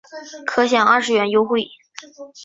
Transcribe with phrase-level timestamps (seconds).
[0.47, 1.67] 可享二十元优惠